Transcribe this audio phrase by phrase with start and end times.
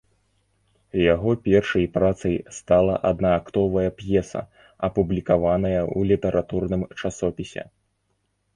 [1.13, 4.41] Яго першай працай стала аднаактовая п'еса,
[4.89, 7.63] апублікаваная ў літаратурным часопісе.